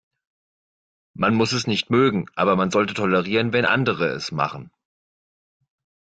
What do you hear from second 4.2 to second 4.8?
machen.